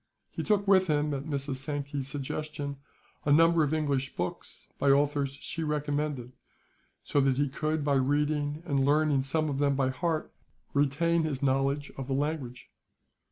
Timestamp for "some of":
9.21-9.59